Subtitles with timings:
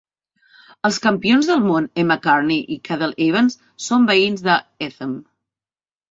[0.87, 3.57] Els campions del món Emma Carney i Cadel Evans
[3.89, 5.13] són veïns d'Etham.